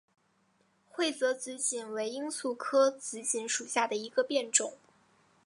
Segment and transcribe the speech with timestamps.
[0.89, 4.73] 会泽紫堇为罂粟科紫堇属下的一个变种。